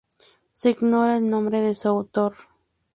[0.49, 2.33] Se ignora el nombre de su autor.